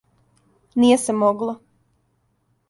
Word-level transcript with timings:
Није 0.83 0.97
се 1.01 1.15
могло. 1.25 1.55